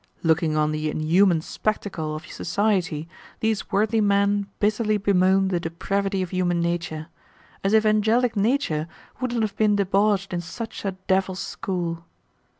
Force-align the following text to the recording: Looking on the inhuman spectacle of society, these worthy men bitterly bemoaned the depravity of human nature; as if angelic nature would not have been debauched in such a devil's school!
Looking 0.23 0.57
on 0.57 0.71
the 0.71 0.89
inhuman 0.89 1.41
spectacle 1.41 2.15
of 2.15 2.25
society, 2.25 3.07
these 3.39 3.71
worthy 3.71 4.01
men 4.01 4.47
bitterly 4.59 4.97
bemoaned 4.97 5.51
the 5.51 5.59
depravity 5.59 6.23
of 6.23 6.31
human 6.31 6.59
nature; 6.59 7.05
as 7.63 7.73
if 7.73 7.85
angelic 7.85 8.35
nature 8.35 8.87
would 9.19 9.31
not 9.33 9.43
have 9.43 9.55
been 9.57 9.75
debauched 9.75 10.33
in 10.33 10.41
such 10.41 10.85
a 10.85 10.93
devil's 11.07 11.39
school! 11.41 12.03